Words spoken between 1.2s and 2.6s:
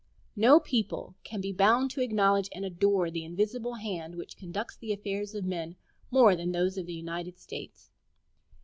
can be bound to acknowledge